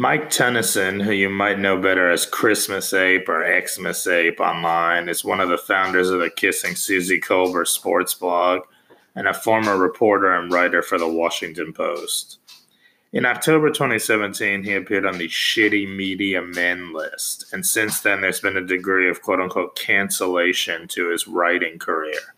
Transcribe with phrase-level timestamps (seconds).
[0.00, 5.24] Mike Tunison, who you might know better as Christmas Ape or Xmas Ape online, is
[5.24, 8.60] one of the founders of the Kissing Suzy Kolber sports blog
[9.16, 12.38] and a former reporter and writer for the Washington Post.
[13.12, 18.38] In October 2017, he appeared on the Shitty Media Men list, and since then, there's
[18.38, 22.36] been a degree of quote unquote cancellation to his writing career.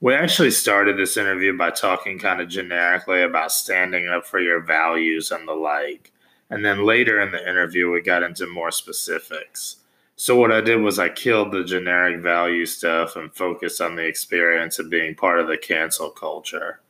[0.00, 4.60] We actually started this interview by talking kind of generically about standing up for your
[4.60, 6.10] values and the like.
[6.50, 9.76] And then later in the interview, we got into more specifics.
[10.16, 14.06] So, what I did was I killed the generic value stuff and focused on the
[14.06, 16.80] experience of being part of the cancel culture.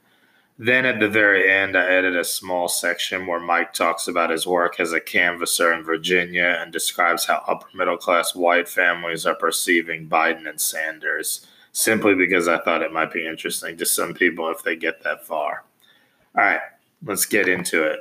[0.58, 4.46] Then at the very end, I added a small section where Mike talks about his
[4.46, 9.34] work as a canvasser in Virginia and describes how upper middle class white families are
[9.34, 14.48] perceiving Biden and Sanders, simply because I thought it might be interesting to some people
[14.50, 15.64] if they get that far.
[16.36, 16.60] All right,
[17.04, 18.00] let's get into it.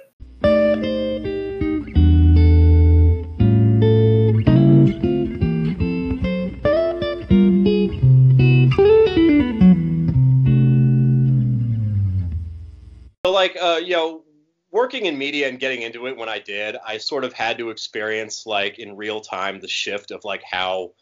[13.94, 14.23] You know,
[14.72, 17.69] working in media and getting into it when I did, I sort of had to
[17.69, 20.94] experience like in real time the shift of like how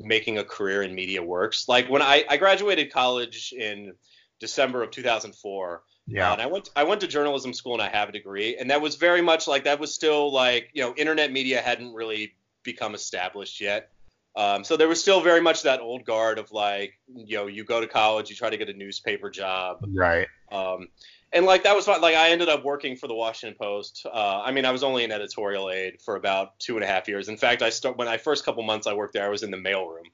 [0.00, 1.68] making a career in media works.
[1.68, 3.92] Like when I, I graduated college in
[4.40, 5.82] December of 2004.
[6.08, 6.28] Yeah.
[6.28, 8.68] Uh, and I went I went to journalism school and I have a degree and
[8.70, 12.34] that was very much like that was still like, you know, internet media hadn't really
[12.64, 13.92] become established yet.
[14.36, 17.62] Um, so there was still very much that old guard of like, you know, you
[17.62, 19.78] go to college, you try to get a newspaper job.
[19.94, 20.26] Right.
[20.50, 20.88] Um,
[21.34, 22.00] and like that was fun.
[22.00, 24.06] Like I ended up working for the Washington Post.
[24.06, 27.08] Uh, I mean, I was only an editorial aide for about two and a half
[27.08, 27.28] years.
[27.28, 29.50] In fact, I start when I first couple months I worked there, I was in
[29.50, 30.04] the mailroom.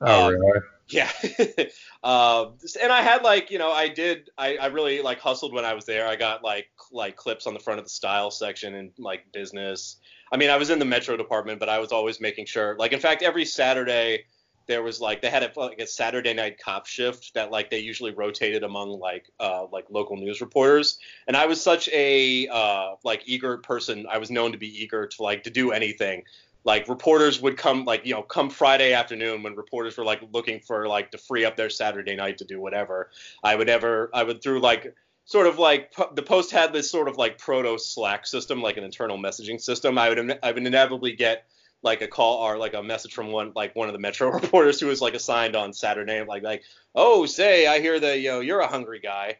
[0.00, 0.60] Oh um, really?
[0.88, 1.10] Yeah.
[2.04, 5.64] uh, and I had like you know I did I, I really like hustled when
[5.64, 6.06] I was there.
[6.06, 9.96] I got like like clips on the front of the style section and like business.
[10.30, 12.76] I mean, I was in the Metro department, but I was always making sure.
[12.78, 14.24] Like in fact, every Saturday
[14.68, 17.80] there was like they had a, like a Saturday night cop shift that like they
[17.80, 22.94] usually rotated among like uh, like local news reporters, and I was such a uh,
[23.02, 24.06] like eager person.
[24.08, 26.22] I was known to be eager to like to do anything.
[26.64, 30.60] Like reporters would come like you know come Friday afternoon when reporters were like looking
[30.60, 33.10] for like to free up their Saturday night to do whatever.
[33.42, 37.08] I would ever I would through like sort of like the post had this sort
[37.08, 39.96] of like proto Slack system, like an internal messaging system.
[39.96, 41.47] I would I would inevitably get
[41.82, 44.80] like a call or like a message from one like one of the Metro reporters
[44.80, 46.62] who was like assigned on Saturday, like like
[46.94, 49.38] oh say I hear that you know you're a hungry guy.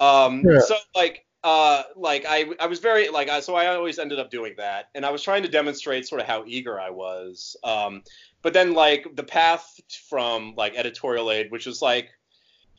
[0.00, 0.60] Um, yeah.
[0.60, 4.30] So like uh like I I was very like I so I always ended up
[4.30, 7.56] doing that, and I was trying to demonstrate sort of how eager I was.
[7.64, 8.02] Um,
[8.42, 12.10] but then like the path from like editorial aid which was like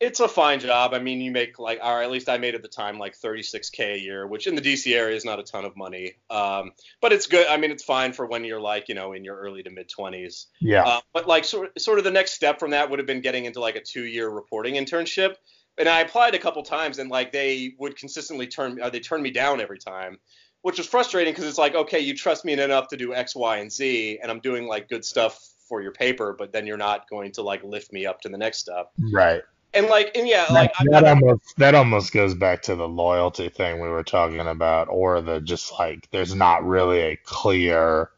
[0.00, 0.94] it's a fine job.
[0.94, 3.94] I mean, you make like, or at least I made at the time like 36k
[3.94, 6.14] a year, which in the DC area is not a ton of money.
[6.30, 6.72] Um,
[7.02, 7.46] but it's good.
[7.46, 9.90] I mean, it's fine for when you're like, you know, in your early to mid
[9.90, 10.46] 20s.
[10.58, 10.84] Yeah.
[10.84, 13.44] Uh, but like, sort sort of the next step from that would have been getting
[13.44, 15.34] into like a two year reporting internship.
[15.76, 19.22] And I applied a couple times, and like they would consistently turn, uh, they turned
[19.22, 20.18] me down every time,
[20.62, 23.58] which was frustrating because it's like, okay, you trust me enough to do X, Y,
[23.58, 25.38] and Z, and I'm doing like good stuff
[25.68, 28.38] for your paper, but then you're not going to like lift me up to the
[28.38, 28.90] next step.
[29.12, 29.42] Right
[29.74, 33.48] and like and yeah like that, that almost that almost goes back to the loyalty
[33.48, 38.10] thing we were talking about or the just like there's not really a clear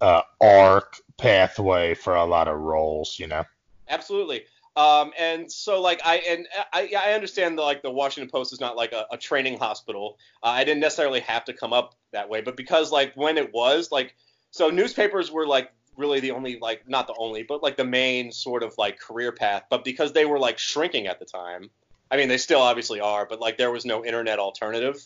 [0.00, 3.44] uh, arc pathway for a lot of roles you know
[3.88, 4.44] absolutely
[4.76, 8.60] um, and so like I and I, I understand the like the Washington Post is
[8.60, 10.18] not like a, a training hospital.
[10.42, 13.54] Uh, I didn't necessarily have to come up that way, but because like when it
[13.54, 14.14] was like
[14.50, 18.32] so newspapers were like really the only like not the only but like the main
[18.32, 21.70] sort of like career path but because they were like shrinking at the time
[22.10, 24.98] i mean they still obviously are but like there was no internet alternative.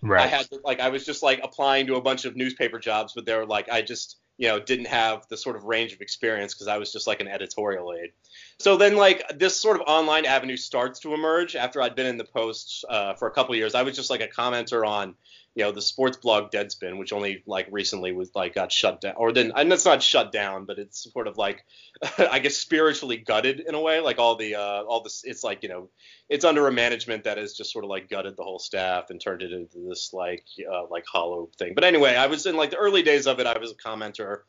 [0.00, 0.22] Right.
[0.22, 3.12] i had to, like i was just like applying to a bunch of newspaper jobs
[3.14, 6.00] but they were like i just you know didn't have the sort of range of
[6.00, 8.12] experience because i was just like an editorial aide
[8.58, 12.16] so then like this sort of online avenue starts to emerge after i'd been in
[12.16, 15.14] the post uh, for a couple years i was just like a commenter on
[15.58, 19.14] you know the sports blog Deadspin, which only like recently was like got shut down,
[19.16, 21.64] or then and it's not shut down, but it's sort of like
[22.18, 23.98] I guess spiritually gutted in a way.
[23.98, 25.88] Like all the uh, all this, it's like you know,
[26.28, 29.20] it's under a management that has just sort of like gutted the whole staff and
[29.20, 31.74] turned it into this like uh, like hollow thing.
[31.74, 33.46] But anyway, I was in like the early days of it.
[33.48, 34.42] I was a commenter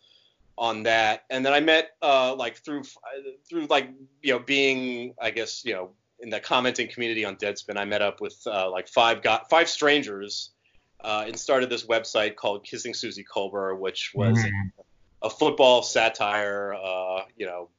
[0.60, 2.84] on that, and then I met uh, like through
[3.50, 3.90] through like
[4.22, 8.02] you know being I guess you know in the commenting community on Deadspin, I met
[8.02, 10.52] up with uh, like five got five strangers
[11.02, 14.52] uh, and started this website called Kissing Suzy Kolber, which was mm.
[15.22, 17.70] a football satire, uh, you know,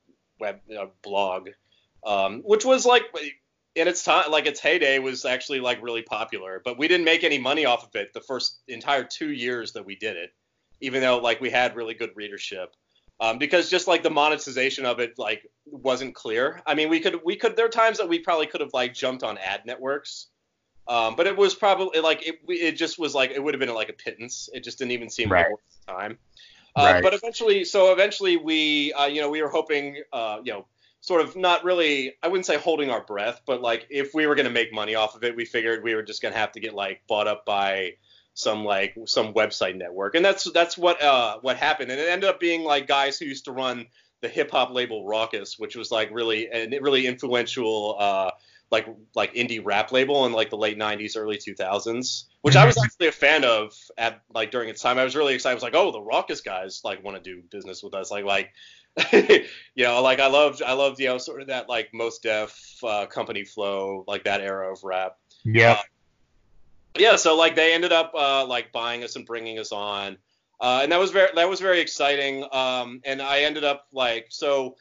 [0.40, 0.60] web
[1.02, 1.50] blog,
[2.04, 3.02] um, which was like
[3.74, 6.62] in its time, like its heyday, was actually like really popular.
[6.64, 9.84] But we didn't make any money off of it the first entire two years that
[9.84, 10.32] we did it,
[10.80, 12.74] even though like we had really good readership.
[13.20, 16.62] Um, because just like the monetization of it like wasn't clear.
[16.66, 18.94] I mean, we could we could there are times that we probably could have like
[18.94, 20.28] jumped on ad networks,
[20.88, 23.74] um, but it was probably like it it just was like it would have been
[23.74, 24.48] like a pittance.
[24.54, 25.50] It just didn't even seem Right.
[25.50, 26.18] worth the time.
[26.74, 27.02] Uh, Right.
[27.02, 30.66] But eventually, so eventually we uh, you know we were hoping uh, you know
[31.02, 34.34] sort of not really I wouldn't say holding our breath, but like if we were
[34.34, 36.74] gonna make money off of it, we figured we were just gonna have to get
[36.74, 37.96] like bought up by
[38.34, 42.28] some like some website network, and that's that's what uh what happened, and it ended
[42.28, 43.86] up being like guys who used to run
[44.20, 48.30] the hip hop label Rawkus, which was like really and really influential uh
[48.70, 52.78] like like indie rap label in like the late 90s early 2000s which i was
[52.82, 54.98] actually a fan of at like during its time.
[54.98, 55.52] I was really excited.
[55.52, 58.10] I was like oh the Rawkus guys like want to do business with us.
[58.10, 58.52] Like like
[59.12, 62.58] you know like i loved i loved you know sort of that like Mos Def
[62.82, 65.16] uh, company flow like that era of rap.
[65.44, 65.78] Yep.
[66.98, 70.16] Yeah so like they ended up uh, like buying us and bringing us on.
[70.60, 72.44] Uh, and that was very that was very exciting.
[72.52, 74.76] Um, and i ended up like so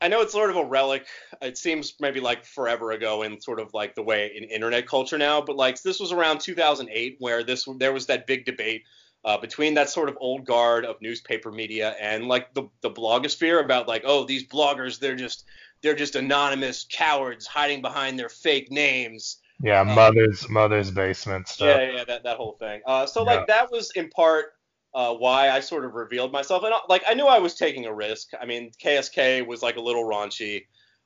[0.00, 1.06] i know it's sort of a relic.
[1.40, 5.18] It seems maybe like forever ago in sort of like the way in internet culture
[5.18, 8.84] now but like this was around 2008 where this there was that big debate
[9.24, 13.62] uh, between that sort of old guard of newspaper media and like the the blogosphere
[13.62, 15.44] about like oh these bloggers they're just
[15.82, 21.80] they're just anonymous cowards hiding behind their fake names Yeah, mother's mother's basement stuff.
[21.80, 22.82] yeah, yeah, that, that whole thing.
[22.86, 24.46] Uh, so like that was in part
[24.94, 27.86] uh, why I sort of revealed myself, and uh, like I knew I was taking
[27.86, 28.30] a risk.
[28.40, 30.64] I mean, KSK was like a little raunchy,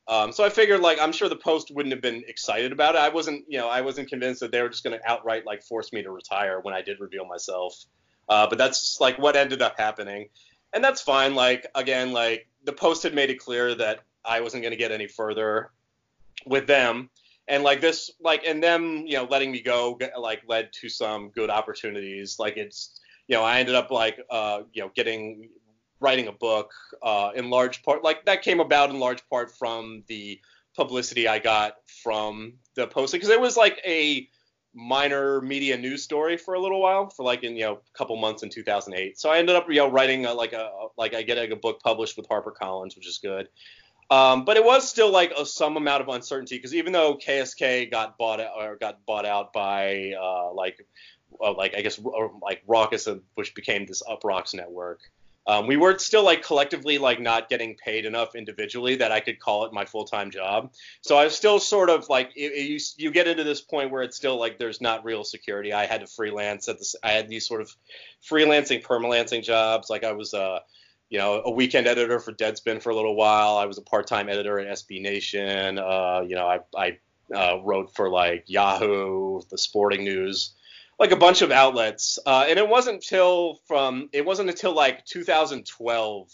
[0.09, 3.01] um, so I figured like I'm sure the Post wouldn't have been excited about it.
[3.01, 5.63] I wasn't, you know, I wasn't convinced that they were just going to outright like
[5.63, 7.85] force me to retire when I did reveal myself.
[8.29, 10.29] Uh, but that's like what ended up happening,
[10.73, 11.35] and that's fine.
[11.35, 14.91] Like again, like the Post had made it clear that I wasn't going to get
[14.91, 15.71] any further
[16.47, 17.11] with them
[17.49, 21.31] and like this like and them you know letting me go like led to some
[21.31, 22.39] good opportunities.
[22.39, 25.49] Like it's you know i ended up like uh you know getting
[26.01, 26.73] writing a book
[27.03, 30.41] uh in large part like that came about in large part from the
[30.75, 34.29] publicity i got from the post because it was like a
[34.75, 38.17] minor media news story for a little while for like in you know a couple
[38.17, 41.23] months in 2008 so i ended up you know writing a, like a like i
[41.23, 43.49] get a book published with harpercollins which is good
[44.11, 47.91] um, but it was still like a, some amount of uncertainty because even though KSK
[47.91, 50.87] got bought out or got bought out by uh, like
[51.43, 52.01] uh, like I guess
[52.43, 55.01] like Rawkus, uh, which became this Uproxx network,
[55.49, 59.41] um, we were still like collectively like not getting paid enough individually that I could
[59.41, 60.73] call it my full time job.
[61.01, 63.91] So I was still sort of like it, it, you you get into this point
[63.91, 65.73] where it's still like there's not real security.
[65.73, 66.97] I had to freelance at this.
[67.03, 67.75] I had these sort of
[68.23, 69.89] freelancing permalancing jobs.
[69.89, 70.59] Like I was uh
[71.11, 73.57] you know, a weekend editor for Deadspin for a little while.
[73.57, 75.79] I was a part-time editor at SB Nation.
[75.79, 76.99] Uh, you know, I, I
[77.35, 80.55] uh, wrote for like Yahoo, the Sporting News,
[80.99, 82.19] like a bunch of outlets.
[82.27, 86.31] Uh, and it wasn't until from it wasn't until like 2012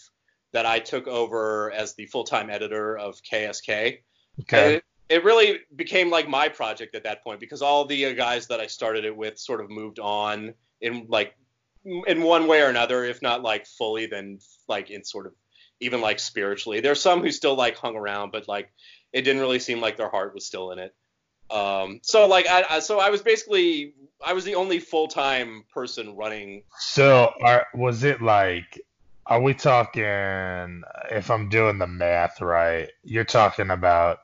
[0.51, 3.99] that I took over as the full-time editor of KSK.
[4.41, 4.75] Okay.
[4.75, 8.59] it, it really became like my project at that point because all the guys that
[8.59, 11.35] I started it with sort of moved on in like
[11.85, 15.33] in one way or another, if not like fully, then like in sort of
[15.79, 16.79] even like spiritually.
[16.79, 18.71] There's some who still like hung around, but like
[19.13, 20.95] it didn't really seem like their heart was still in it.
[21.49, 25.63] Um, so like I, I so I was basically I was the only full time
[25.73, 26.63] person running.
[26.79, 28.81] So, are, was it like?
[29.27, 30.83] Are we talking?
[31.11, 34.19] If I'm doing the math right, you're talking about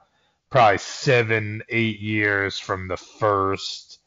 [0.51, 3.99] probably seven, eight years from the first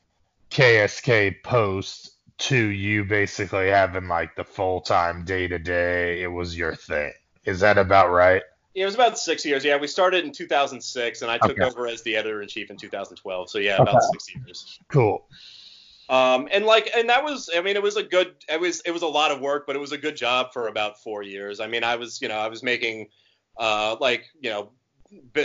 [0.51, 6.23] KSK post to you basically having like the full time day to day.
[6.23, 7.13] It was your thing.
[7.45, 8.43] Is that about right?
[8.75, 9.65] It was about six years.
[9.65, 11.65] Yeah, we started in 2006, and I took Okay.
[11.65, 13.51] over as the editor in chief in 2012.
[13.51, 14.07] So yeah, about Okay.
[14.13, 14.81] six years.
[14.89, 15.25] Cool.
[16.09, 18.91] Um, and like, and that was, I mean, it was a good, it was, it
[18.91, 21.61] was a lot of work, but it was a good job for about four years.
[21.61, 23.09] I mean, I was, you know, I was making,
[23.59, 24.73] uh, like, you know,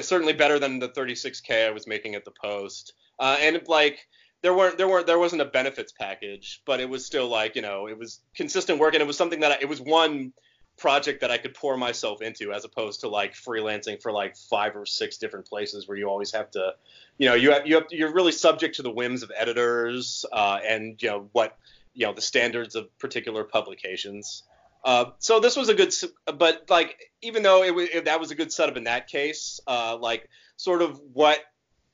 [0.01, 2.93] certainly better than the 36k I was making at the Post.
[3.19, 4.00] Uh, and like,
[4.41, 7.62] there weren't, there weren't, there wasn't a benefits package, but it was still like, you
[7.62, 10.34] know, it was consistent work, and it was something that I, it was one
[10.77, 14.75] project that I could pour myself into, as opposed to like freelancing for like five
[14.75, 16.74] or six different places where you always have to
[17.17, 20.58] you know you have, you have you're really subject to the whims of editors uh,
[20.65, 21.58] and you know what
[21.93, 24.43] you know the standards of particular publications.
[24.84, 25.93] Uh, so this was a good,
[26.38, 29.60] but like even though it, wa- it that was a good setup in that case,
[29.67, 31.39] uh, like sort of what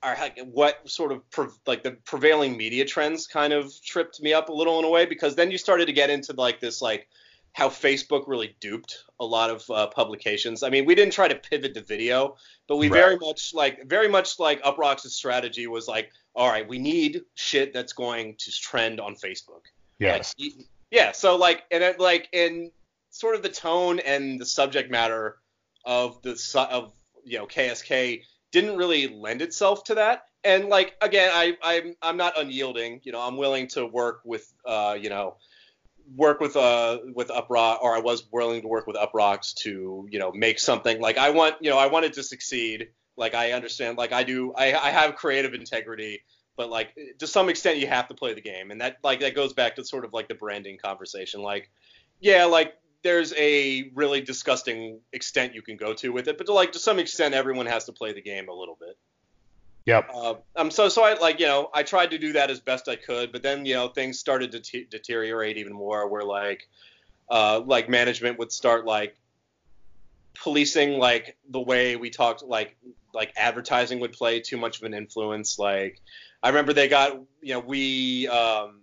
[0.05, 0.15] are
[0.51, 4.53] what sort of pre- like the prevailing media trends kind of tripped me up a
[4.53, 7.07] little in a way because then you started to get into like this like
[7.53, 10.61] how Facebook really duped a lot of uh, publications.
[10.61, 12.35] I mean, we didn't try to pivot to video,
[12.67, 12.99] but we right.
[12.99, 17.73] very much like very much like Uproxx's strategy was like, all right, we need shit
[17.73, 19.63] that's going to trend on Facebook.
[19.99, 20.35] Yes.
[20.37, 20.51] Like,
[20.91, 21.13] yeah.
[21.13, 22.71] So like, and it, like, in
[23.09, 25.37] sort of the tone and the subject matter
[25.85, 26.31] of the
[26.69, 26.91] of
[27.23, 28.21] you know KSK
[28.55, 30.27] didn't really lend itself to that.
[30.45, 33.01] And like again, I I'm I'm not unyielding.
[33.03, 35.35] You know, I'm willing to work with uh you know
[36.15, 40.19] work with uh with Uproxx or I was willing to work with Uproxx to you
[40.19, 42.87] know make something like I want you know I wanted to succeed.
[43.17, 46.21] Like I understand like I do I I have creative integrity
[46.55, 49.35] but like to some extent you have to play the game and that like that
[49.35, 51.69] goes back to sort of like the branding conversation like
[52.21, 52.73] yeah like
[53.05, 56.79] there's a really disgusting extent you can go to with it but to like to
[56.79, 58.97] some extent everyone has to play the game a little bit.
[59.85, 60.09] Yep.
[60.13, 62.89] Uh, um so so i like you know i tried to do that as best
[62.89, 66.67] i could but then you know things started to t- deteriorate even more where like
[67.29, 69.15] uh like management would start like
[70.33, 72.75] policing like the way we talked like
[73.15, 75.57] like advertising would play too much of an influence.
[75.57, 76.01] Like
[76.43, 78.81] I remember they got, you know, we um,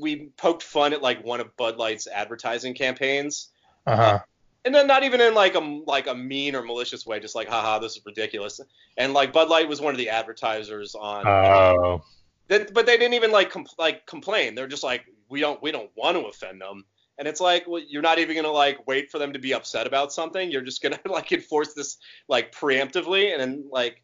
[0.00, 3.48] we poked fun at like one of Bud Light's advertising campaigns.
[3.86, 4.02] Uh-huh.
[4.02, 4.18] Uh,
[4.64, 7.48] and then not even in like a like a mean or malicious way, just like
[7.48, 8.60] haha, this is ridiculous.
[8.96, 11.26] And like Bud Light was one of the advertisers on.
[11.26, 12.02] Oh.
[12.48, 14.54] Then, but they didn't even like compl- like complain.
[14.54, 16.84] They're just like we don't we don't want to offend them.
[17.18, 19.86] And it's like well, you're not even gonna like wait for them to be upset
[19.86, 20.50] about something.
[20.50, 21.96] You're just gonna like enforce this
[22.28, 24.02] like preemptively, and then like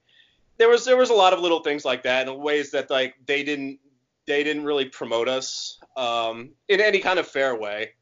[0.56, 3.14] there was there was a lot of little things like that in ways that like
[3.26, 3.78] they didn't
[4.26, 7.92] they didn't really promote us um, in any kind of fair way.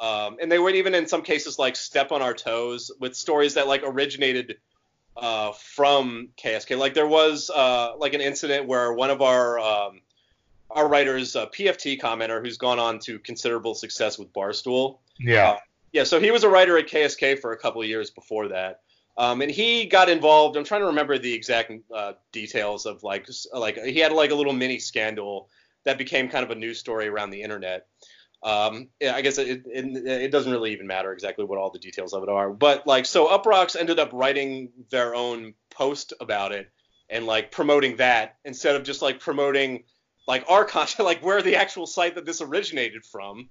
[0.00, 3.54] Um, and they would even in some cases like step on our toes with stories
[3.54, 4.56] that like originated
[5.16, 6.78] uh, from KSK.
[6.78, 10.00] Like there was uh, like an incident where one of our um,
[10.70, 14.98] our writers, a PFT commenter, who's gone on to considerable success with Barstool.
[15.18, 15.50] Yeah.
[15.50, 15.58] Uh,
[15.92, 16.04] yeah.
[16.04, 18.80] So he was a writer at KSK for a couple of years before that.
[19.18, 20.56] Um, and he got involved.
[20.56, 24.34] I'm trying to remember the exact uh, details of like like he had like a
[24.34, 25.48] little mini scandal
[25.84, 27.86] that became kind of a news story around the internet.
[28.42, 31.78] Um, yeah, I guess it, it, it, doesn't really even matter exactly what all the
[31.78, 32.50] details of it are.
[32.50, 36.70] But like, so Uproxx ended up writing their own post about it
[37.10, 39.84] and like promoting that instead of just like promoting
[40.26, 43.50] like our content, like where the actual site that this originated from.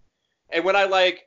[0.51, 1.21] And when I like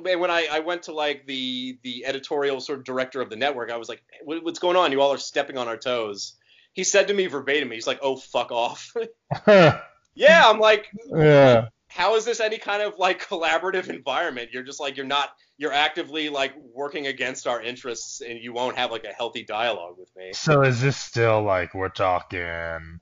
[0.00, 3.72] when I, I went to like the the editorial sort of director of the network,
[3.72, 4.92] I was like, "What's going on?
[4.92, 6.34] You all are stepping on our toes."
[6.72, 8.94] He said to me verbatim, he's like, "Oh, fuck off."
[9.46, 11.68] yeah, I'm like, yeah.
[11.90, 14.50] How is this any kind of like collaborative environment?
[14.52, 18.76] You're just like you're not you're actively like working against our interests, and you won't
[18.76, 20.32] have like a healthy dialogue with me.
[20.32, 23.00] So is this still like we're talking?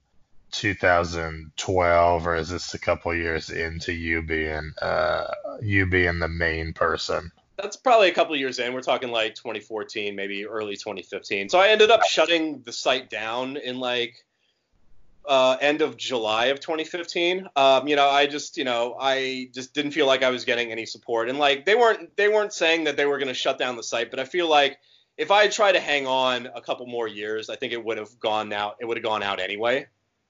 [0.50, 5.26] 2012, or is this a couple years into you being uh,
[5.60, 7.30] you being the main person?
[7.58, 8.72] That's probably a couple years in.
[8.72, 11.48] We're talking like 2014, maybe early 2015.
[11.48, 14.24] So I ended up shutting the site down in like
[15.28, 17.46] uh, end of July of 2015.
[17.54, 20.72] Um, you know, I just, you know, I just didn't feel like I was getting
[20.72, 23.58] any support, and like they weren't they weren't saying that they were going to shut
[23.58, 24.78] down the site, but I feel like
[25.18, 27.98] if I had tried to hang on a couple more years, I think it would
[27.98, 28.76] have gone out.
[28.80, 29.86] It would have gone out anyway.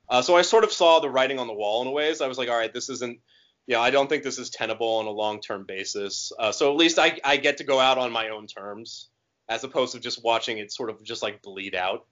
[0.08, 2.20] Uh, so I sort of saw the writing on the wall in a ways.
[2.20, 3.18] I was like, all right, this isn't,
[3.66, 6.32] you know, I don't think this is tenable on a long-term basis.
[6.38, 9.10] Uh, so at least I, I get to go out on my own terms
[9.48, 12.06] as opposed to just watching it sort of just like bleed out.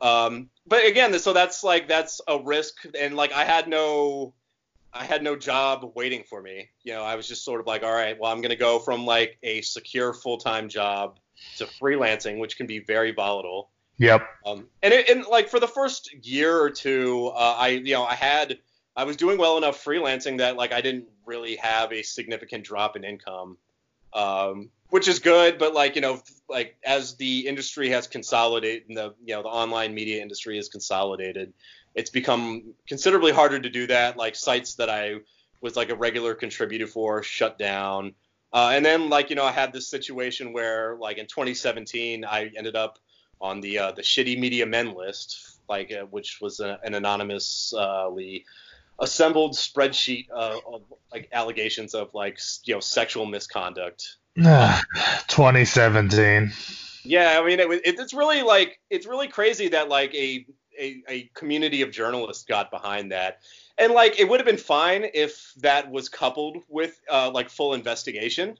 [0.00, 4.34] Um, but again, so that's like that's a risk, and like I had no,
[4.92, 6.70] I had no job waiting for me.
[6.82, 9.04] You know, I was just sort of like, all right, well, I'm gonna go from
[9.04, 11.18] like a secure full-time job
[11.58, 13.70] to freelancing, which can be very volatile.
[13.98, 14.26] Yep.
[14.46, 18.04] Um, and it, and like for the first year or two, uh, I you know
[18.04, 18.58] I had
[18.96, 22.96] I was doing well enough freelancing that like I didn't really have a significant drop
[22.96, 23.58] in income,
[24.12, 25.58] um, which is good.
[25.58, 29.94] But like you know like as the industry has consolidated, the you know the online
[29.94, 31.52] media industry has consolidated,
[31.94, 34.16] it's become considerably harder to do that.
[34.16, 35.16] Like sites that I
[35.60, 38.14] was like a regular contributor for shut down.
[38.52, 42.50] Uh, and then like you know I had this situation where like in 2017 I
[42.56, 42.98] ended up
[43.40, 48.44] on the uh, the shitty media men list, like uh, which was a, an anonymously
[49.00, 54.16] assembled spreadsheet uh, of like allegations of like you know sexual misconduct.
[54.36, 56.52] 2017.
[57.02, 60.46] Yeah, I mean it, it, it's really like it's really crazy that like a,
[60.78, 63.40] a a community of journalists got behind that.
[63.78, 67.74] And like it would have been fine if that was coupled with uh, like full
[67.74, 68.58] investigation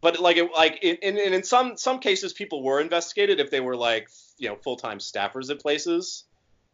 [0.00, 3.60] but like it, like in, in in some some cases people were investigated if they
[3.60, 6.24] were like you know full time staffers at places.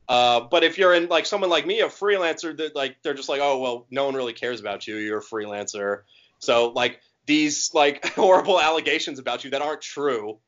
[0.09, 3.29] Uh, but if you're in like someone like me, a freelancer, that like they're just
[3.29, 4.97] like, oh well, no one really cares about you.
[4.97, 6.03] You're a freelancer.
[6.39, 10.39] So like these like horrible allegations about you that aren't true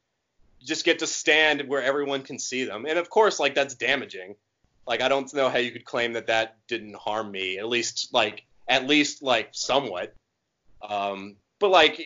[0.64, 2.86] just get to stand where everyone can see them.
[2.86, 4.34] And of course, like that's damaging.
[4.86, 7.58] Like I don't know how you could claim that that didn't harm me.
[7.58, 10.14] At least like at least like somewhat.
[10.86, 12.00] Um, but like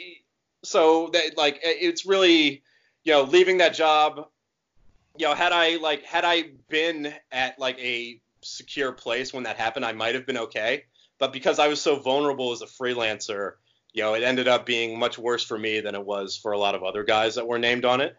[0.65, 2.63] so that like it's really
[3.05, 4.29] you know leaving that job.
[5.19, 9.57] You know, had I like had I been at like a secure place when that
[9.57, 10.85] happened, I might have been okay.
[11.19, 13.55] But because I was so vulnerable as a freelancer,
[13.93, 16.59] you know, it ended up being much worse for me than it was for a
[16.59, 18.17] lot of other guys that were named on it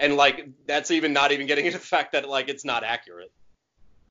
[0.00, 3.30] and like that's even not even getting into the fact that like it's not accurate.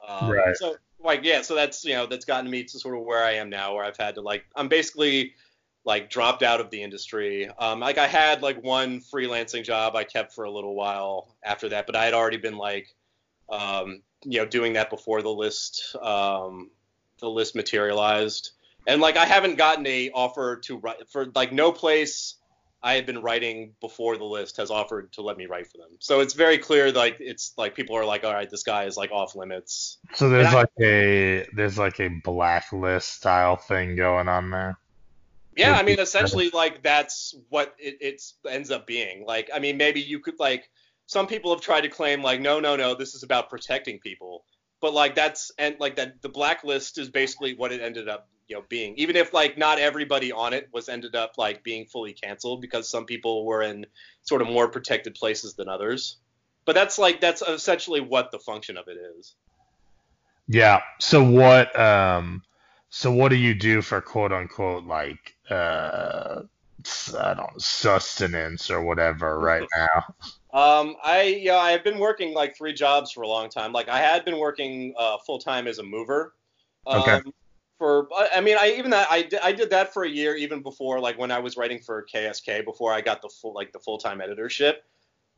[0.07, 0.55] Um, right.
[0.55, 3.33] So like yeah, so that's you know that's gotten me to sort of where I
[3.33, 5.33] am now, where I've had to like I'm basically
[5.89, 7.50] like dropped out of the industry.
[7.58, 11.69] Um, like I had like one freelancing job I kept for a little while after
[11.69, 12.88] that, but I had already been like
[13.50, 16.69] um, you know doing that before the list um,
[17.19, 18.51] the list materialized,
[18.86, 22.36] and like I haven't gotten a offer to write for like no place
[22.84, 25.98] I had been writing before the list has offered to let me write for them.
[25.98, 28.96] So it's very clear like it's like people are like, all right, this guy is
[28.96, 29.98] like off limits.
[30.13, 34.77] So there's and like I, a there's like a blacklist style thing going on there.
[35.60, 39.25] Yeah, I mean essentially like that's what it it's ends up being.
[39.25, 40.70] Like I mean maybe you could like
[41.06, 44.46] some people have tried to claim like no no no this is about protecting people.
[44.82, 48.56] But like that's and like that the blacklist is basically what it ended up you
[48.56, 48.96] know being.
[48.98, 52.89] Even if like not everybody on it was ended up like being fully canceled because
[52.89, 53.86] some people were in
[54.24, 56.18] sort of more protected places than others.
[56.66, 59.36] But that's like that's essentially what the function of it is.
[60.48, 60.82] Yeah.
[61.00, 62.44] So what um
[62.89, 66.41] so what do you do for quote unquote like uh
[67.19, 70.15] I don't sustenance or whatever right now.
[70.51, 73.74] Um, I yeah, I've been working like three jobs for a long time.
[73.74, 76.36] Like I had been working uh, full time as a mover.
[76.88, 77.22] Um, okay
[77.79, 80.62] for I mean I even that I did, I did that for a year even
[80.62, 83.79] before like when I was writing for KSK before I got the full like the
[83.79, 84.84] full time editorship.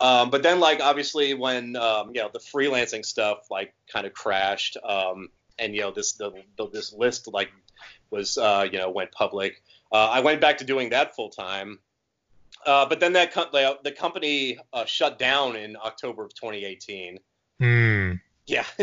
[0.01, 4.13] Um, but then like obviously when um, you know the freelancing stuff like kind of
[4.13, 5.29] crashed um,
[5.61, 7.51] and you know this the, the, this list like
[8.09, 9.61] was uh, you know went public.
[9.91, 11.79] Uh, I went back to doing that full time.
[12.65, 13.33] Uh, but then that
[13.83, 17.17] the company uh, shut down in October of 2018.
[17.59, 18.13] Hmm.
[18.45, 18.65] Yeah,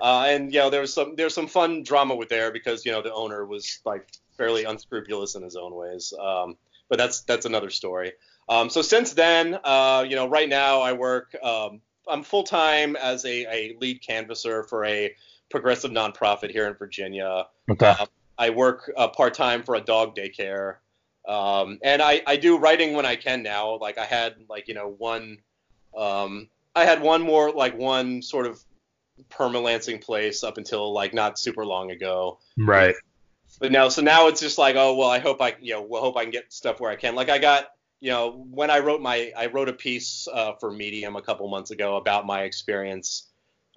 [0.00, 2.92] uh, and you know there was some there's some fun drama with there because you
[2.92, 4.06] know the owner was like
[4.36, 6.12] fairly unscrupulous in his own ways.
[6.18, 6.56] Um,
[6.88, 8.12] but that's that's another story.
[8.48, 11.34] Um, so since then, uh, you know, right now I work.
[11.42, 15.14] Um, I'm full time as a, a, lead canvasser for a
[15.50, 17.46] progressive nonprofit here in Virginia.
[17.70, 17.94] Okay.
[17.98, 18.06] Uh,
[18.38, 20.76] I work uh, part time for a dog daycare,
[21.28, 23.76] um, and I, I do writing when I can now.
[23.78, 25.38] Like I had like you know one,
[25.96, 28.62] um, I had one more like one sort of
[29.28, 32.38] permalancing place up until like not super long ago.
[32.56, 32.94] Right.
[33.58, 36.00] But now, so now it's just like, oh well, I hope I, you know, well,
[36.00, 37.14] hope I can get stuff where I can.
[37.14, 37.66] Like I got,
[38.00, 41.48] you know, when I wrote my, I wrote a piece uh, for Medium a couple
[41.48, 43.29] months ago about my experience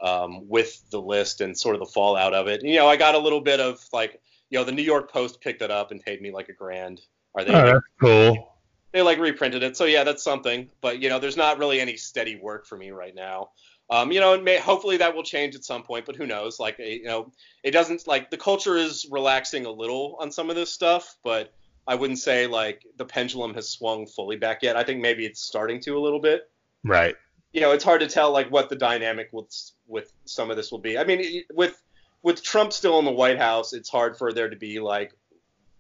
[0.04, 2.62] um, with the list and sort of the fallout of it.
[2.62, 5.12] And, you know, I got a little bit of like, you know, the New York
[5.12, 7.02] Post picked it up and paid me like a grand.
[7.36, 7.54] Are they?
[7.54, 8.50] Oh, that's cool.
[8.92, 10.70] They like reprinted it, so yeah, that's something.
[10.80, 13.50] But you know, there's not really any steady work for me right now.
[13.90, 16.60] Um, you know, may, hopefully that will change at some point, but who knows?
[16.60, 17.32] Like, you know,
[17.64, 21.54] it doesn't like the culture is relaxing a little on some of this stuff, but
[21.88, 24.78] I wouldn't say like the pendulum has swung fully back yet.
[24.78, 26.44] I think maybe it's starting to a little bit.
[26.84, 27.16] Right.
[27.54, 29.54] You know, it's hard to tell like what the dynamic with
[29.88, 30.98] with some of this will be.
[30.98, 31.82] I mean, with
[32.24, 35.14] with Trump still in the White House, it's hard for there to be like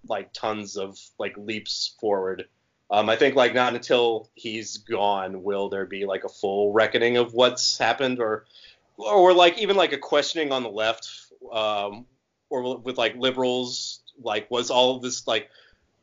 [0.08, 2.46] like tons of like leaps forward.
[2.92, 7.18] Um, I think like not until he's gone will there be like a full reckoning
[7.18, 8.46] of what's happened, or
[8.98, 11.10] or like even like a questioning on the left,
[11.52, 12.06] um,
[12.50, 15.50] or with like liberals, like was all this like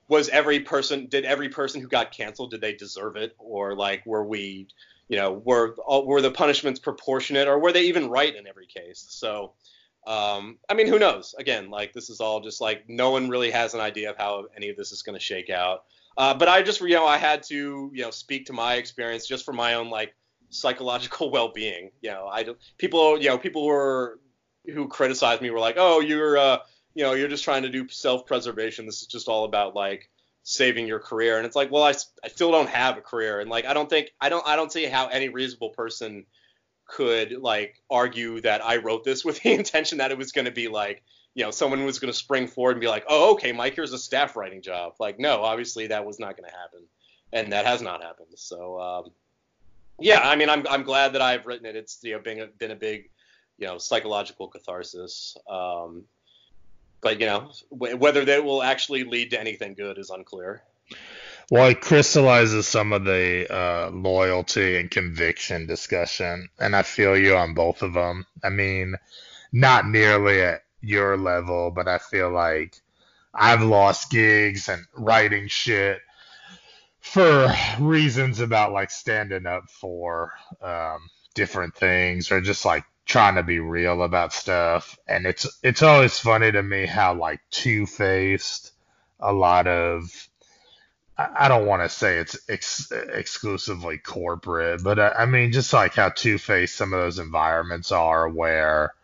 [0.08, 4.04] was every person did every person who got canceled did they deserve it, or like
[4.04, 4.66] were we
[5.10, 9.04] you know were were the punishments proportionate, or were they even right in every case?
[9.08, 9.52] So.
[10.06, 11.34] Um, I mean, who knows?
[11.38, 14.46] Again, like this is all just like no one really has an idea of how
[14.56, 15.84] any of this is going to shake out.
[16.16, 19.26] Uh, but I just, you know, I had to, you know, speak to my experience
[19.26, 20.14] just for my own like
[20.48, 21.90] psychological well-being.
[22.00, 22.46] You know, I
[22.78, 24.20] people, you know, people were
[24.72, 26.58] who criticized me were like, oh, you're, uh,
[26.94, 28.86] you know, you're just trying to do self-preservation.
[28.86, 30.10] This is just all about like
[30.42, 31.36] saving your career.
[31.36, 33.88] And it's like, well, I, I still don't have a career, and like I don't
[33.88, 36.26] think I don't I don't see how any reasonable person
[36.86, 40.50] could like argue that I wrote this with the intention that it was going to
[40.52, 41.02] be like
[41.34, 43.92] you know, someone was going to spring forward and be like, oh, okay, Mike, here's
[43.92, 44.94] a staff writing job.
[44.98, 46.80] Like, no, obviously that was not going to happen,
[47.32, 48.28] and that has not happened.
[48.34, 49.10] So, um,
[49.98, 51.76] yeah, I mean, I'm I'm glad that I've written it.
[51.76, 53.10] It's you know been a, been a big,
[53.58, 55.36] you know, psychological catharsis.
[55.48, 56.04] Um,
[57.00, 60.62] but you know, whether that will actually lead to anything good is unclear.
[61.50, 67.36] Well, it crystallizes some of the uh, loyalty and conviction discussion, and I feel you
[67.36, 68.24] on both of them.
[68.44, 68.94] I mean,
[69.52, 72.76] not nearly at your level, but I feel like
[73.34, 75.98] I've lost gigs and writing shit
[77.00, 80.32] for reasons about like standing up for
[80.62, 84.98] um, different things or just like trying to be real about stuff.
[85.06, 88.72] And it's it's always funny to me how like two faced
[89.18, 90.28] a lot of
[91.18, 95.72] I don't want to say it's ex- exclusively corporate, but I, uh, I mean just
[95.72, 98.94] like how two faced some of those environments are where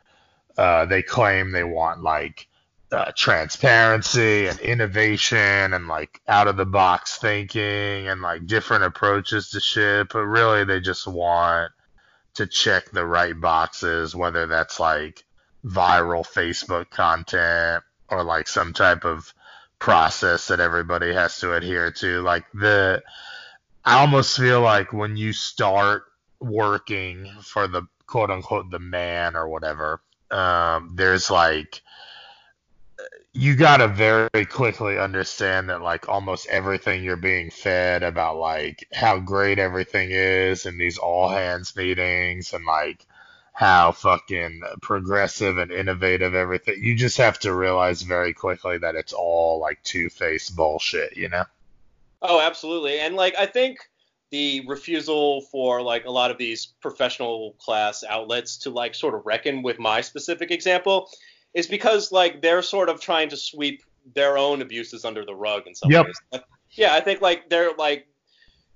[0.56, 2.48] uh, they claim they want like
[2.90, 9.50] uh, transparency and innovation and like out of the box thinking and like different approaches
[9.50, 11.72] to shit, but really they just want
[12.36, 15.24] to check the right boxes, whether that's like
[15.64, 19.32] viral Facebook content or like some type of
[19.78, 22.22] process that everybody has to adhere to.
[22.22, 23.02] Like the,
[23.84, 26.04] I almost feel like when you start
[26.40, 31.82] working for the quote unquote the man or whatever, um, there's like
[33.36, 38.88] you got to very quickly understand that like almost everything you're being fed about like
[38.94, 43.04] how great everything is in these all hands meetings and like
[43.52, 49.12] how fucking progressive and innovative everything you just have to realize very quickly that it's
[49.12, 51.44] all like two-faced bullshit you know?
[52.22, 53.00] Oh absolutely.
[53.00, 53.78] And like i think
[54.30, 59.26] the refusal for like a lot of these professional class outlets to like sort of
[59.26, 61.10] reckon with my specific example
[61.56, 63.82] is because like they're sort of trying to sweep
[64.14, 66.06] their own abuses under the rug in some yep.
[66.06, 66.42] ways.
[66.70, 68.06] Yeah, I think like they're like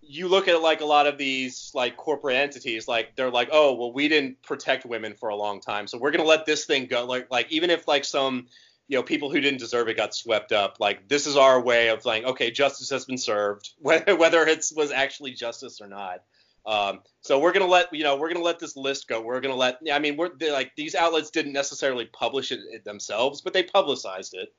[0.01, 3.75] you look at like a lot of these like corporate entities like they're like oh
[3.75, 6.65] well we didn't protect women for a long time so we're going to let this
[6.65, 8.47] thing go like like even if like some
[8.89, 11.91] you know people who didn't deserve it got swept up like this is our way
[11.91, 16.23] of like okay justice has been served whether whether it was actually justice or not
[16.67, 19.21] um, so we're gonna let you know we're gonna let this list go.
[19.21, 23.41] We're gonna let I mean we're like these outlets didn't necessarily publish it, it themselves,
[23.41, 24.53] but they publicized it.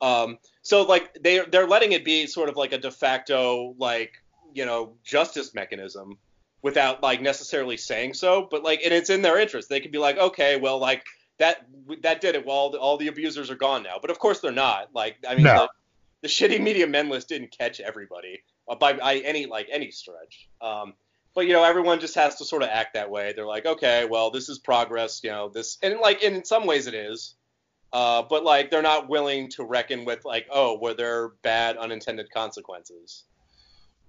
[0.00, 4.12] Um, so like they they're letting it be sort of like a de facto like
[4.54, 6.18] you know justice mechanism
[6.62, 8.46] without like necessarily saying so.
[8.50, 9.68] But like and it's in their interest.
[9.68, 11.04] They could be like okay well like
[11.38, 11.66] that
[12.02, 12.44] that did it.
[12.44, 13.96] Well all the, all the abusers are gone now.
[14.00, 14.90] But of course they're not.
[14.94, 15.54] Like I mean no.
[15.54, 15.68] the,
[16.22, 18.42] the shitty media men list didn't catch everybody
[18.78, 20.48] by, by any like any stretch.
[20.60, 20.92] Um,
[21.34, 23.32] but you know everyone just has to sort of act that way.
[23.34, 26.66] They're like okay well this is progress you know this and like and in some
[26.66, 27.34] ways it is
[27.92, 32.30] uh, but like they're not willing to reckon with like oh were there bad unintended
[32.30, 33.24] consequences?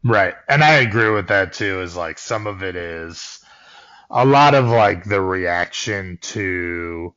[0.03, 0.33] Right.
[0.47, 3.39] And i agree with that too is like some of it is
[4.09, 7.13] a lot of like the reaction to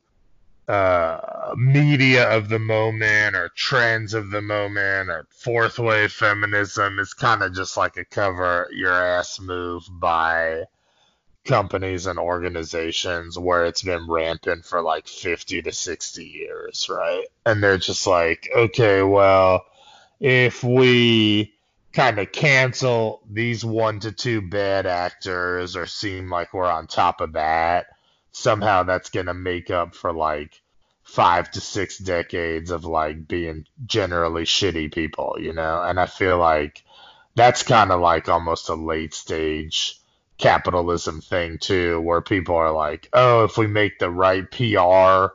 [0.67, 7.13] uh, media of the moment or trends of the moment or fourth wave feminism is
[7.13, 10.63] kind of just like a cover your ass move by
[11.43, 17.25] companies and organizations where it's been rampant for like 50 to 60 years, right?
[17.45, 19.65] And they're just like, okay, well,
[20.21, 21.53] if we
[21.91, 27.19] kind of cancel these one to two bad actors or seem like we're on top
[27.19, 27.87] of that,
[28.33, 30.61] somehow that's going to make up for like
[31.03, 35.81] five to six decades of like being generally shitty people, you know?
[35.81, 36.83] And I feel like
[37.35, 39.99] that's kind of like almost a late stage
[40.37, 45.33] capitalism thing too, where people are like, oh, if we make the right PR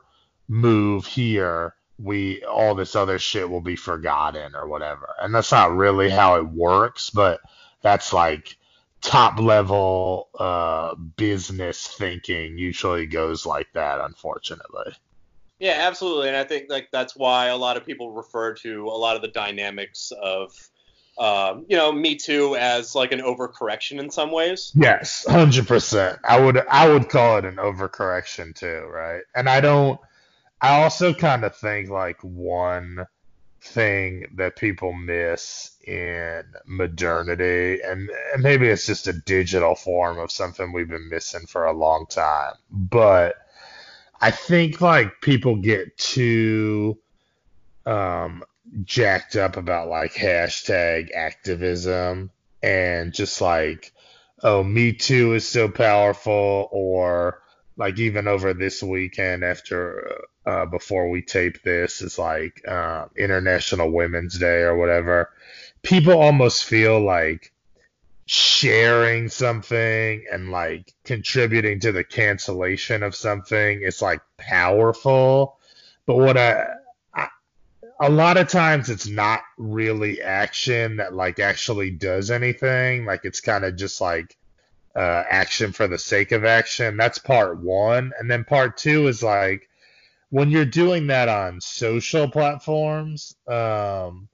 [0.48, 5.14] move here, we all this other shit will be forgotten or whatever.
[5.20, 7.40] And that's not really how it works, but
[7.80, 8.56] that's like
[9.00, 14.92] top level uh, business thinking usually goes like that, unfortunately.
[15.58, 18.96] Yeah, absolutely, and I think like that's why a lot of people refer to a
[18.96, 20.52] lot of the dynamics of,
[21.18, 24.72] um, you know, Me Too as like an overcorrection in some ways.
[24.76, 26.20] Yes, hundred percent.
[26.24, 29.22] I would I would call it an overcorrection too, right?
[29.34, 30.00] And I don't.
[30.60, 33.06] I also kind of think like one
[33.68, 40.30] thing that people miss in modernity, and, and maybe it's just a digital form of
[40.30, 43.36] something we've been missing for a long time, but
[44.20, 46.98] I think like people get too
[47.86, 48.42] um,
[48.84, 52.30] jacked up about like hashtag activism
[52.62, 53.92] and just like,
[54.42, 57.42] oh, Me Too is so powerful, or
[57.78, 63.90] like even over this weekend after uh, before we tape this is like uh, International
[63.90, 65.30] Women's Day or whatever.
[65.82, 67.52] People almost feel like
[68.26, 75.56] sharing something and like contributing to the cancellation of something is like powerful.
[76.04, 76.66] But what I,
[77.14, 77.28] I
[78.00, 83.04] a lot of times it's not really action that like actually does anything.
[83.04, 84.36] Like it's kind of just like
[84.98, 86.96] uh, action for the sake of action.
[86.96, 89.68] That's part one, and then part two is like
[90.30, 93.36] when you're doing that on social platforms.
[93.46, 94.28] Um,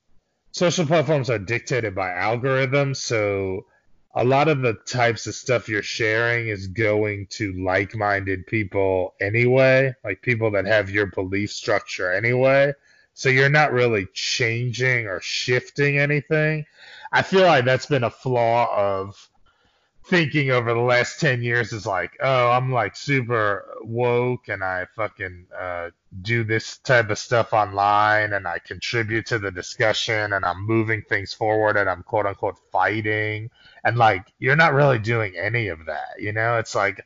[0.53, 3.67] social platforms are dictated by algorithms, so
[4.15, 9.93] a lot of the types of stuff you're sharing is going to like-minded people anyway,
[10.03, 12.73] like people that have your belief structure anyway.
[13.13, 16.65] So you're not really changing or shifting anything.
[17.13, 19.29] I feel like that's been a flaw of
[20.07, 24.87] thinking over the last 10 years is like, oh, I'm like super woke and I
[24.97, 25.91] fucking uh,
[26.21, 31.03] do this type of stuff online and I contribute to the discussion and I'm moving
[31.03, 33.51] things forward and I'm quote unquote fighting.
[33.83, 36.59] And like, you're not really doing any of that, you know?
[36.59, 37.03] It's like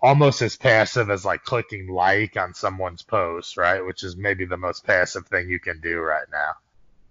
[0.00, 3.84] almost as passive as like clicking like on someone's post, right?
[3.84, 6.52] Which is maybe the most passive thing you can do right now.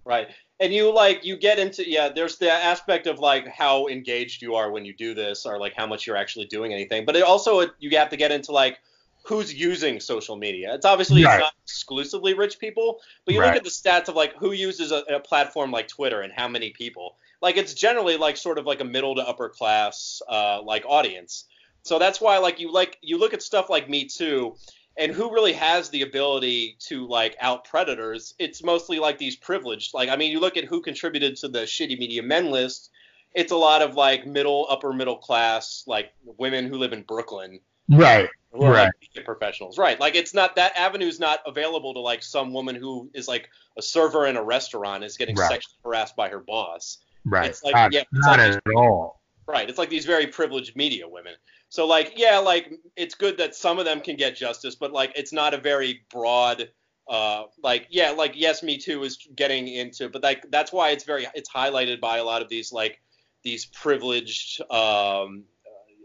[0.05, 0.29] Right
[0.61, 4.55] and you like you get into yeah there's the aspect of like how engaged you
[4.55, 7.23] are when you do this or like how much you're actually doing anything but it
[7.23, 8.79] also you have to get into like
[9.23, 11.35] who's using social media it's obviously right.
[11.35, 13.47] it's not exclusively rich people but you right.
[13.47, 16.47] look at the stats of like who uses a, a, platform like twitter and how
[16.47, 20.61] many people like it's generally like sort of like a middle to upper class uh,
[20.63, 21.45] like audience
[21.83, 24.55] so that's why like you like you look at stuff like me too
[24.97, 29.93] and who really has the ability to like out predators it's mostly like these privileged.
[29.93, 32.89] Like i mean you look at who contributed to the shitty media men list
[33.33, 37.59] it's a lot of like middle upper middle class like women who live in brooklyn.
[37.89, 38.91] Right who are right.
[39.15, 39.77] like professionals.
[39.77, 43.27] Right like it's not that avenue is not available to like some woman who is
[43.27, 45.49] like a server in a restaurant is getting right.
[45.49, 46.97] sexually harassed by her boss.
[47.25, 49.21] Right it's like not, yeah it's not like, at all.
[49.47, 51.33] Right it's like these very privileged media women
[51.71, 55.13] so like yeah, like it's good that some of them can get justice, but like
[55.15, 56.69] it's not a very broad
[57.09, 61.05] uh like yeah, like yes, me too is getting into but like that's why it's
[61.05, 62.99] very it's highlighted by a lot of these like
[63.43, 65.45] these privileged um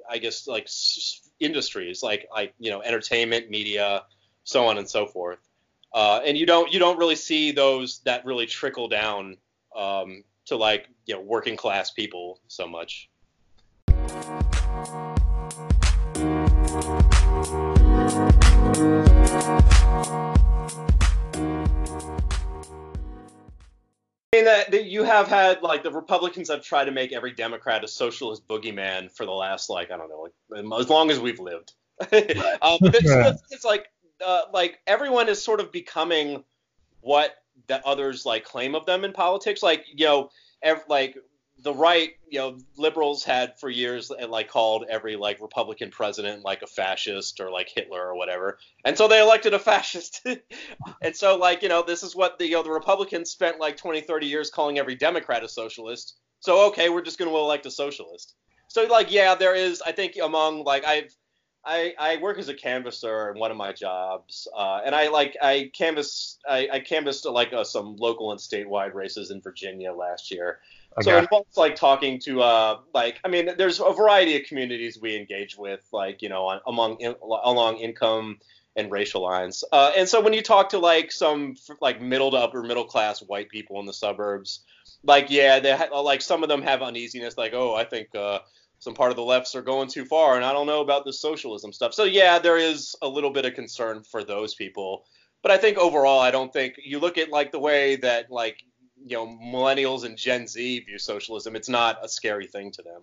[0.09, 4.05] I guess like s- industries like like you know entertainment, media,
[4.45, 5.41] so on and so forth.
[5.93, 9.37] Uh, and you don't you don't really see those that really trickle down
[9.75, 13.11] um, to like you know working class people so much.
[15.47, 15.53] I
[24.33, 27.85] mean that, that, you have had like the Republicans have tried to make every Democrat
[27.85, 31.39] a socialist boogeyman for the last like I don't know like as long as we've
[31.39, 31.73] lived.
[32.01, 33.89] um, it's, it's, it's, like
[34.25, 36.45] uh, like everyone is sort of becoming
[37.01, 37.37] what
[37.69, 39.63] the others like claim of them in politics.
[39.63, 40.31] Like you know,
[40.63, 41.17] ev- like
[41.67, 46.63] the right, you know, liberals had for years like called every like Republican president like
[46.63, 50.25] a fascist or like Hitler or whatever, and so they elected a fascist.
[51.03, 53.77] and so like you know this is what the you know the Republicans spent like
[53.77, 56.17] 20, 30 years calling every Democrat a socialist.
[56.39, 58.37] So okay, we're just going to elect a socialist.
[58.69, 61.13] So like yeah, there is I think among like I've
[61.67, 65.37] I, I work as a canvasser in one of my jobs, uh, and I like
[65.43, 70.31] I canvass I, I canvassed like uh, some local and statewide races in Virginia last
[70.31, 70.61] year,
[70.99, 71.11] Okay.
[71.11, 75.15] So involves like talking to uh like I mean there's a variety of communities we
[75.15, 78.39] engage with like you know on, among in, along income
[78.77, 79.65] and racial lines.
[79.73, 83.21] Uh, and so when you talk to like some like middle to upper middle class
[83.21, 84.61] white people in the suburbs,
[85.03, 88.39] like yeah, they ha- like some of them have uneasiness like oh I think uh,
[88.79, 91.13] some part of the lefts are going too far and I don't know about the
[91.13, 91.93] socialism stuff.
[91.93, 95.05] So yeah, there is a little bit of concern for those people.
[95.43, 98.63] But I think overall I don't think you look at like the way that like
[99.07, 103.03] you know millennials and Gen Z view socialism, it's not a scary thing to them.